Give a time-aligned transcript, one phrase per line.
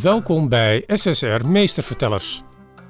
[0.00, 2.42] Welkom bij SSR Meestervertellers.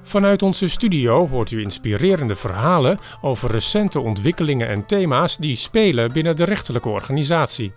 [0.02, 6.36] Vanuit onze studio hoort u inspirerende verhalen over recente ontwikkelingen en thema's die spelen binnen
[6.36, 7.72] de rechterlijke organisatie.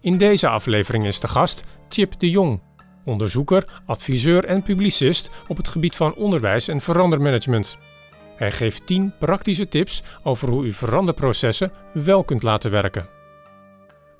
[0.00, 2.60] In deze aflevering is de gast Chip de Jong,
[3.04, 7.78] onderzoeker, adviseur en publicist op het gebied van onderwijs en verandermanagement.
[8.36, 13.08] Hij geeft 10 praktische tips over hoe u veranderprocessen wel kunt laten werken.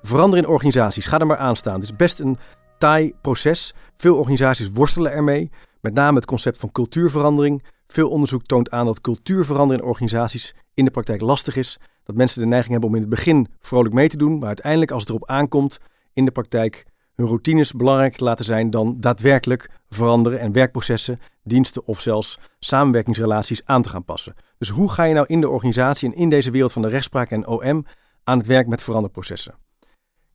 [0.01, 1.73] Veranderen in organisaties, ga er maar aan staan.
[1.73, 2.37] Het is best een
[2.79, 3.73] taai proces.
[3.95, 5.51] Veel organisaties worstelen ermee.
[5.81, 7.63] Met name het concept van cultuurverandering.
[7.87, 11.77] Veel onderzoek toont aan dat cultuurverandering in organisaties in de praktijk lastig is.
[12.03, 14.91] Dat mensen de neiging hebben om in het begin vrolijk mee te doen, maar uiteindelijk
[14.91, 15.77] als het erop aankomt
[16.13, 21.85] in de praktijk hun routines belangrijker te laten zijn dan daadwerkelijk veranderen en werkprocessen, diensten
[21.85, 24.35] of zelfs samenwerkingsrelaties aan te gaan passen.
[24.57, 27.31] Dus hoe ga je nou in de organisatie en in deze wereld van de rechtspraak
[27.31, 27.85] en OM
[28.23, 29.55] aan het werk met veranderprocessen?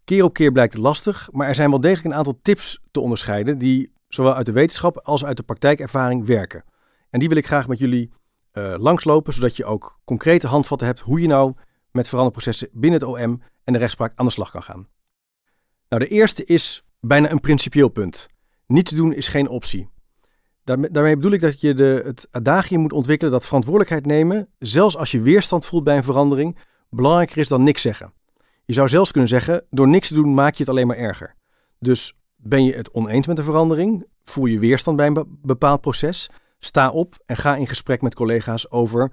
[0.04, 3.00] Keer op keer blijkt het lastig, maar er zijn wel degelijk een aantal tips te
[3.00, 6.64] onderscheiden die zowel uit de wetenschap als uit de praktijkervaring werken.
[7.10, 8.12] En die wil ik graag met jullie
[8.52, 11.54] uh, langslopen, zodat je ook concrete handvatten hebt hoe je nou
[11.90, 14.88] met veranderprocessen binnen het OM en de rechtspraak aan de slag kan gaan.
[15.88, 18.26] Nou, de eerste is bijna een principieel punt.
[18.66, 19.88] Niets doen is geen optie.
[20.64, 25.10] Daarmee bedoel ik dat je de, het adagium moet ontwikkelen dat verantwoordelijkheid nemen, zelfs als
[25.10, 26.58] je weerstand voelt bij een verandering,
[26.90, 28.12] belangrijker is dan niks zeggen.
[28.64, 31.34] Je zou zelfs kunnen zeggen, door niks te doen maak je het alleen maar erger.
[31.78, 34.06] Dus ben je het oneens met de verandering?
[34.24, 36.30] Voel je weerstand bij een bepaald proces?
[36.58, 39.12] Sta op en ga in gesprek met collega's over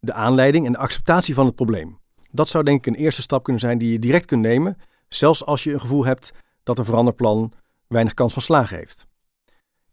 [0.00, 1.98] de aanleiding en de acceptatie van het probleem.
[2.32, 4.76] Dat zou denk ik een eerste stap kunnen zijn die je direct kunt nemen,
[5.08, 7.52] zelfs als je een gevoel hebt dat een veranderplan
[7.88, 9.06] weinig kans van slagen heeft.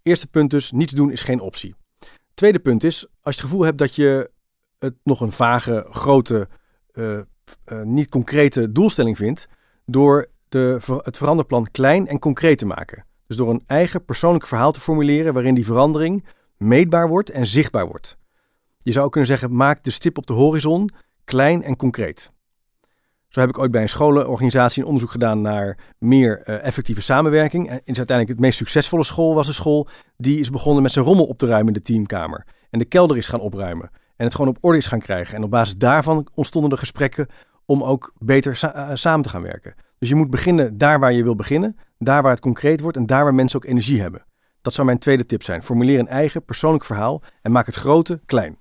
[0.01, 1.75] Eerste punt dus, niets doen is geen optie.
[2.33, 4.31] Tweede punt is, als je het gevoel hebt dat je
[4.79, 6.47] het nog een vage, grote,
[6.93, 7.19] uh,
[7.65, 9.47] uh, niet concrete doelstelling vindt,
[9.85, 13.05] door de, het veranderplan klein en concreet te maken.
[13.27, 16.25] Dus door een eigen persoonlijk verhaal te formuleren waarin die verandering
[16.57, 18.17] meetbaar wordt en zichtbaar wordt.
[18.77, 20.89] Je zou ook kunnen zeggen, maak de stip op de horizon
[21.23, 22.31] klein en concreet.
[23.27, 27.69] Zo heb ik ooit bij een scholenorganisatie een onderzoek gedaan naar meer uh, effectieve samenwerking.
[27.69, 29.87] En is uiteindelijk het meest succesvolle school was een school
[30.17, 32.45] die is begonnen met zijn rommel op te ruimen in de teamkamer.
[32.69, 33.89] En de kelder is gaan opruimen.
[34.21, 35.35] En het gewoon op orde is gaan krijgen.
[35.35, 37.27] En op basis daarvan ontstonden de gesprekken
[37.65, 39.75] om ook beter uh, samen te gaan werken.
[39.97, 43.05] Dus je moet beginnen daar waar je wil beginnen, daar waar het concreet wordt en
[43.05, 44.25] daar waar mensen ook energie hebben.
[44.61, 45.63] Dat zou mijn tweede tip zijn.
[45.63, 48.57] Formuleer een eigen persoonlijk verhaal en maak het grote klein.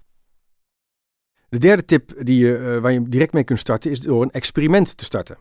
[1.49, 4.31] De derde tip die je, uh, waar je direct mee kunt starten is door een
[4.31, 5.37] experiment te starten.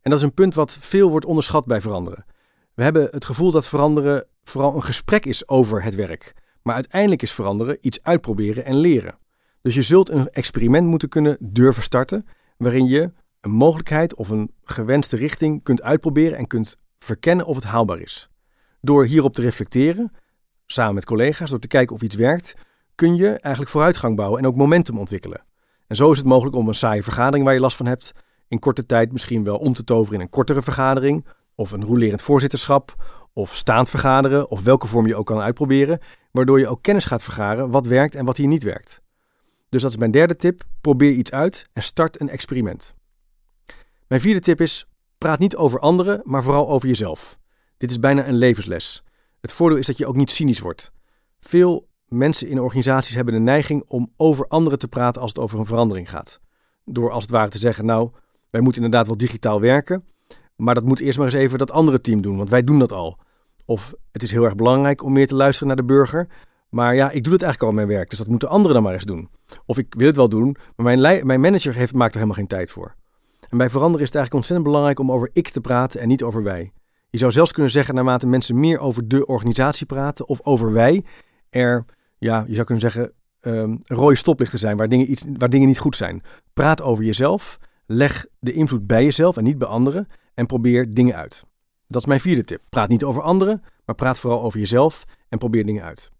[0.00, 2.24] En dat is een punt wat veel wordt onderschat bij veranderen.
[2.74, 6.32] We hebben het gevoel dat veranderen vooral een gesprek is over het werk.
[6.62, 9.22] Maar uiteindelijk is veranderen iets uitproberen en leren.
[9.64, 12.26] Dus je zult een experiment moeten kunnen durven starten,
[12.56, 17.64] waarin je een mogelijkheid of een gewenste richting kunt uitproberen en kunt verkennen of het
[17.64, 18.28] haalbaar is.
[18.80, 20.12] Door hierop te reflecteren,
[20.66, 22.54] samen met collega's, door te kijken of iets werkt,
[22.94, 25.44] kun je eigenlijk vooruitgang bouwen en ook momentum ontwikkelen.
[25.86, 28.12] En zo is het mogelijk om een saaie vergadering waar je last van hebt,
[28.48, 32.22] in korte tijd misschien wel om te toveren in een kortere vergadering, of een rolerend
[32.22, 32.94] voorzitterschap,
[33.32, 35.98] of staand vergaderen, of welke vorm je ook kan uitproberen,
[36.30, 39.02] waardoor je ook kennis gaat vergaren wat werkt en wat hier niet werkt.
[39.74, 42.94] Dus dat is mijn derde tip: probeer iets uit en start een experiment.
[44.06, 47.38] Mijn vierde tip is: praat niet over anderen, maar vooral over jezelf.
[47.76, 49.04] Dit is bijna een levensles.
[49.40, 50.92] Het voordeel is dat je ook niet cynisch wordt.
[51.40, 55.58] Veel mensen in organisaties hebben de neiging om over anderen te praten als het over
[55.58, 56.40] een verandering gaat.
[56.84, 58.10] Door als het ware te zeggen: Nou,
[58.50, 60.04] wij moeten inderdaad wel digitaal werken,
[60.56, 62.92] maar dat moet eerst maar eens even dat andere team doen, want wij doen dat
[62.92, 63.18] al.
[63.64, 66.28] Of het is heel erg belangrijk om meer te luisteren naar de burger,
[66.74, 68.82] maar ja, ik doe het eigenlijk al in mijn werk, dus dat moeten anderen dan
[68.82, 69.28] maar eens doen.
[69.66, 72.46] Of ik wil het wel doen, maar mijn, mijn manager heeft, maakt er helemaal geen
[72.46, 72.94] tijd voor.
[73.48, 76.22] En bij veranderen is het eigenlijk ontzettend belangrijk om over ik te praten en niet
[76.22, 76.72] over wij.
[77.10, 81.04] Je zou zelfs kunnen zeggen, naarmate mensen meer over de organisatie praten of over wij,
[81.50, 81.84] er,
[82.18, 85.78] ja, je zou kunnen zeggen, um, rode stoplichten zijn waar dingen, iets, waar dingen niet
[85.78, 86.22] goed zijn.
[86.52, 91.14] Praat over jezelf, leg de invloed bij jezelf en niet bij anderen en probeer dingen
[91.14, 91.44] uit.
[91.86, 92.62] Dat is mijn vierde tip.
[92.68, 96.12] Praat niet over anderen, maar praat vooral over jezelf en probeer dingen uit.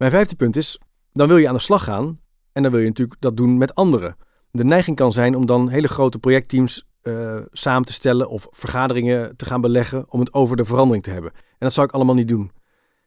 [0.00, 0.80] Mijn vijfde punt is,
[1.12, 2.20] dan wil je aan de slag gaan
[2.52, 4.16] en dan wil je natuurlijk dat doen met anderen.
[4.50, 9.36] De neiging kan zijn om dan hele grote projectteams uh, samen te stellen of vergaderingen
[9.36, 11.32] te gaan beleggen om het over de verandering te hebben.
[11.32, 12.50] En dat zou ik allemaal niet doen.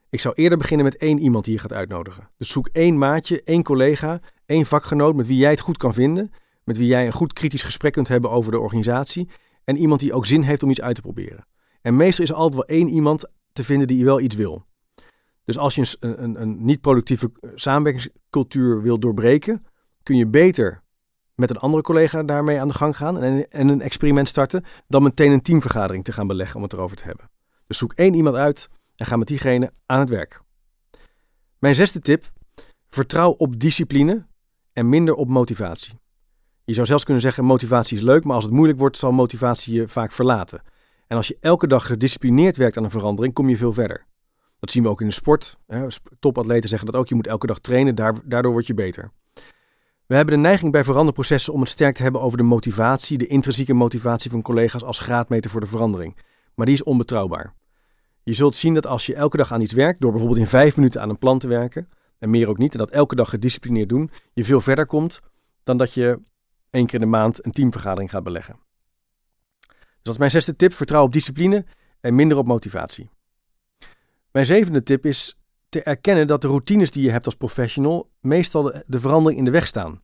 [0.09, 2.29] Ik zou eerder beginnen met één iemand die je gaat uitnodigen.
[2.37, 6.31] Dus zoek één maatje, één collega, één vakgenoot met wie jij het goed kan vinden,
[6.63, 9.29] met wie jij een goed kritisch gesprek kunt hebben over de organisatie
[9.63, 11.47] en iemand die ook zin heeft om iets uit te proberen.
[11.81, 14.65] En meestal is er altijd wel één iemand te vinden die wel iets wil.
[15.45, 19.65] Dus als je een, een, een niet-productieve samenwerkingscultuur wil doorbreken,
[20.03, 20.83] kun je beter
[21.35, 25.03] met een andere collega daarmee aan de gang gaan en, en een experiment starten, dan
[25.03, 27.29] meteen een teamvergadering te gaan beleggen om het erover te hebben.
[27.67, 30.41] Dus zoek één iemand uit en ga met diegene aan het werk.
[31.59, 32.31] Mijn zesde tip:
[32.89, 34.27] vertrouw op discipline
[34.73, 36.01] en minder op motivatie.
[36.65, 39.73] Je zou zelfs kunnen zeggen: motivatie is leuk, maar als het moeilijk wordt, zal motivatie
[39.73, 40.61] je vaak verlaten.
[41.07, 44.05] En als je elke dag gedisciplineerd werkt aan een verandering, kom je veel verder.
[44.63, 45.57] Dat zien we ook in de sport.
[46.19, 47.07] Topatleten zeggen dat ook.
[47.07, 47.95] Je moet elke dag trainen,
[48.25, 49.11] daardoor word je beter.
[50.05, 53.27] We hebben de neiging bij veranderprocessen om het sterk te hebben over de motivatie, de
[53.27, 56.17] intrinsieke motivatie van collega's als graadmeter voor de verandering.
[56.55, 57.53] Maar die is onbetrouwbaar.
[58.23, 60.75] Je zult zien dat als je elke dag aan iets werkt, door bijvoorbeeld in vijf
[60.75, 61.89] minuten aan een plan te werken,
[62.19, 65.19] en meer ook niet, en dat elke dag gedisciplineerd doen, je veel verder komt
[65.63, 66.19] dan dat je
[66.69, 68.55] één keer in de maand een teamvergadering gaat beleggen.
[69.67, 71.65] Dus dat is mijn zesde tip: vertrouw op discipline
[72.01, 73.09] en minder op motivatie.
[74.33, 75.37] Mijn zevende tip is
[75.69, 79.51] te erkennen dat de routines die je hebt als professional meestal de, verandering in de
[79.51, 80.01] weg staan.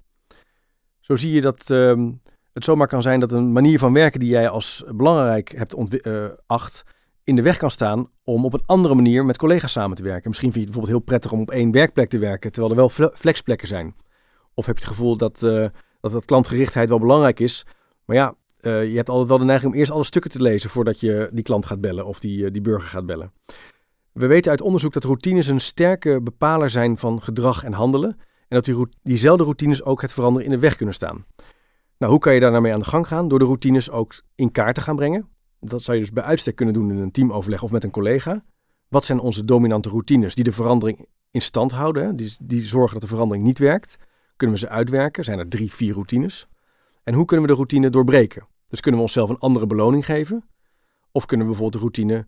[0.99, 2.11] Zo zie je dat ehm,
[2.53, 6.25] het zomaar kan zijn dat een manier van werken die jij als belangrijk hebt uh,
[6.45, 6.83] acht,
[7.23, 10.29] in de weg kan staan om op een andere manier met collega's samen te werken.
[10.29, 12.89] Misschien vind je het bijvoorbeeld heel prettig om op één werkplek te werken, terwijl er
[12.95, 13.95] wel flexplekken zijn.
[14.53, 15.65] Of heb je het gevoel dat, uh,
[16.01, 17.65] dat, klantgerichtheid wel belangrijk is,
[18.05, 20.69] maar ja, uh, je hebt altijd wel de neiging om eerst alle stukken te lezen
[20.69, 23.31] voordat je die klant gaat bellen of die, die burger gaat bellen.
[24.11, 28.17] We weten uit onderzoek dat routines een sterke bepaler zijn van gedrag en handelen.
[28.47, 31.25] En dat die, diezelfde routines ook het veranderen in de weg kunnen staan.
[31.97, 33.27] Nou, hoe kan je daar nou mee aan de gang gaan?
[33.27, 35.27] Door de routines ook in kaart te gaan brengen.
[35.59, 38.43] Dat zou je dus bij uitstek kunnen doen in een teamoverleg of met een collega.
[38.87, 42.15] Wat zijn onze dominante routines die de verandering in stand houden?
[42.15, 43.97] Die, die zorgen dat de verandering niet werkt.
[44.35, 45.23] Kunnen we ze uitwerken?
[45.23, 46.47] Zijn er drie, vier routines?
[47.03, 48.47] En hoe kunnen we de routine doorbreken?
[48.67, 50.43] Dus kunnen we onszelf een andere beloning geven?
[51.11, 52.27] Of kunnen we bijvoorbeeld de routine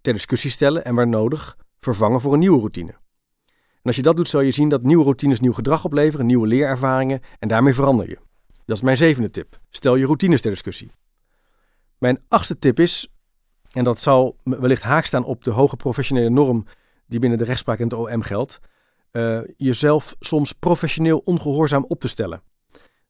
[0.00, 2.92] ter discussie stellen en waar nodig vervangen voor een nieuwe routine.
[3.50, 6.46] En als je dat doet, zal je zien dat nieuwe routines nieuw gedrag opleveren, nieuwe
[6.46, 8.18] leerervaringen en daarmee verander je.
[8.64, 9.58] Dat is mijn zevende tip.
[9.70, 10.92] Stel je routines ter discussie.
[11.98, 13.08] Mijn achtste tip is,
[13.70, 16.64] en dat zal wellicht haak staan op de hoge professionele norm
[17.06, 18.60] die binnen de rechtspraak en het OM geldt,
[19.12, 22.42] uh, jezelf soms professioneel ongehoorzaam op te stellen.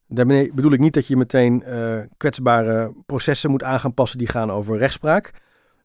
[0.07, 4.27] Daarmee bedoel ik niet dat je meteen uh, kwetsbare processen moet aan gaan passen die
[4.27, 5.31] gaan over rechtspraak.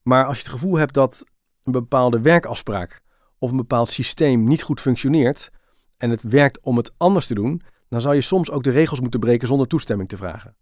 [0.06, 1.24] Maar als je het gevoel hebt dat
[1.62, 3.00] een bepaalde werkafspraak
[3.38, 5.50] of een bepaald systeem niet goed functioneert
[5.96, 9.00] en het werkt om het anders te doen, dan zal je soms ook de regels
[9.00, 10.56] moeten breken zonder toestemming te vragen.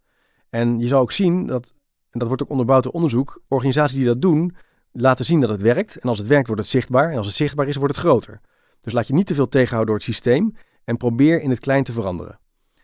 [0.50, 1.72] En je zal ook zien dat,
[2.10, 4.56] en dat wordt ook onderbouwd door onderzoek, organisaties die dat doen,
[4.92, 5.98] laten zien dat het werkt.
[5.98, 7.10] En als het werkt, wordt het zichtbaar.
[7.10, 8.40] En als het zichtbaar is, wordt het groter.
[8.80, 11.84] Dus laat je niet te veel tegenhouden door het systeem en probeer in het klein
[11.84, 12.38] te veranderen.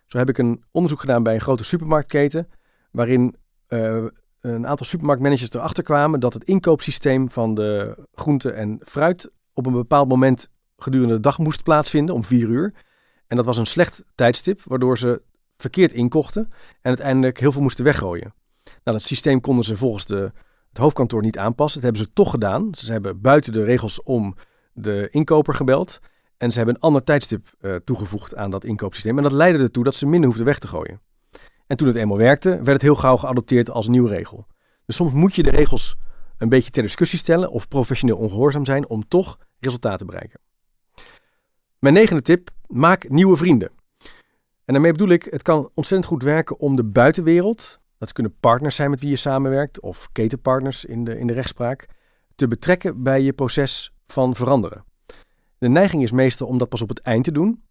[0.06, 2.48] Zo heb ik een onderzoek gedaan bij een grote supermarktketen,
[2.90, 3.36] waarin
[3.68, 4.04] uh,
[4.40, 9.72] een aantal supermarktmanagers erachter kwamen dat het inkoopsysteem van de groente en fruit op een
[9.72, 12.74] bepaald moment gedurende de dag moest plaatsvinden, om vier uur.
[13.26, 15.22] En dat was een slecht tijdstip, waardoor ze
[15.56, 18.34] verkeerd inkochten en uiteindelijk heel veel moesten weggooien.
[18.64, 20.32] Nou, dat systeem konden ze volgens de,
[20.68, 21.80] het hoofdkantoor niet aanpassen.
[21.80, 22.74] Dat hebben ze toch gedaan.
[22.74, 24.36] Ze hebben buiten de regels om
[24.72, 25.98] de inkoper gebeld.
[26.36, 29.16] En ze hebben een ander tijdstip uh, toegevoegd aan dat inkoopsysteem.
[29.16, 31.00] En dat leidde ertoe dat ze minder hoefden weg te gooien.
[31.70, 34.46] En toen het eenmaal werkte, werd het heel gauw geadopteerd als nieuwe regel.
[34.86, 35.96] Dus soms moet je de regels
[36.38, 40.40] een beetje ter discussie stellen of professioneel ongehoorzaam zijn om toch resultaten te bereiken.
[41.78, 43.70] Mijn negende tip: maak nieuwe vrienden.
[44.64, 48.76] En daarmee bedoel ik, het kan ontzettend goed werken om de buitenwereld, dat kunnen partners
[48.76, 51.88] zijn met wie je samenwerkt of ketenpartners in de, in de rechtspraak,
[52.34, 54.84] te betrekken bij je proces van veranderen.
[55.58, 57.62] De neiging is meestal om dat pas op het eind te doen,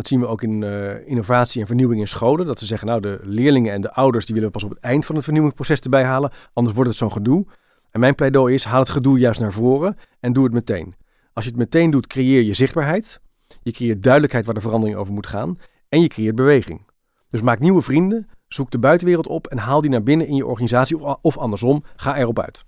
[0.00, 2.46] dat zien we ook in uh, innovatie en vernieuwing in scholen.
[2.46, 4.80] Dat ze zeggen, nou, de leerlingen en de ouders die willen we pas op het
[4.80, 6.30] eind van het vernieuwingsproces erbij halen.
[6.52, 7.46] Anders wordt het zo'n gedoe.
[7.90, 10.94] En mijn pleidooi is, haal het gedoe juist naar voren en doe het meteen.
[11.32, 13.20] Als je het meteen doet, creëer je zichtbaarheid.
[13.62, 15.58] Je creëert duidelijkheid waar de verandering over moet gaan.
[15.88, 16.86] En je creëert beweging.
[17.28, 20.46] Dus maak nieuwe vrienden, zoek de buitenwereld op en haal die naar binnen in je
[20.46, 22.64] organisatie of andersom, ga erop uit.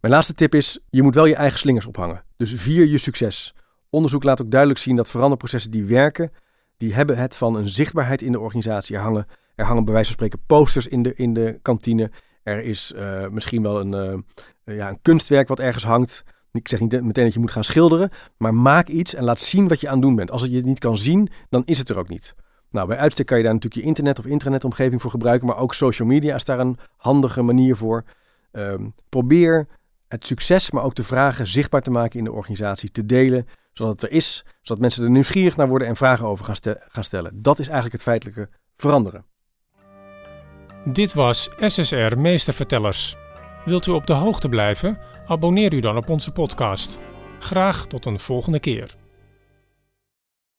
[0.00, 2.24] Mijn laatste tip is, je moet wel je eigen slingers ophangen.
[2.36, 3.54] Dus vier je succes.
[3.92, 6.32] Onderzoek laat ook duidelijk zien dat veranderprocessen die werken,
[6.76, 8.96] die hebben het van een zichtbaarheid in de organisatie.
[8.96, 12.10] Er hangen, er hangen bij wijze van spreken posters in de, in de kantine.
[12.42, 14.22] Er is uh, misschien wel een,
[14.64, 16.22] uh, ja, een kunstwerk wat ergens hangt.
[16.52, 19.68] Ik zeg niet meteen dat je moet gaan schilderen, maar maak iets en laat zien
[19.68, 20.30] wat je aan het doen bent.
[20.30, 22.34] Als je het niet kan zien, dan is het er ook niet.
[22.70, 25.74] Nou, bij uitstek kan je daar natuurlijk je internet of internetomgeving voor gebruiken, maar ook
[25.74, 28.04] social media is daar een handige manier voor.
[28.52, 29.66] Um, probeer
[30.08, 33.92] het succes, maar ook de vragen zichtbaar te maken in de organisatie, te delen, zodat
[33.92, 37.40] het er is, zodat mensen er nieuwsgierig naar worden en vragen over gaan, gaan stellen.
[37.40, 39.26] Dat is eigenlijk het feitelijke veranderen.
[40.84, 43.16] Dit was SSR Meestervertellers.
[43.64, 44.98] Wilt u op de hoogte blijven?
[45.26, 46.98] Abonneer u dan op onze podcast.
[47.38, 49.01] Graag tot een volgende keer.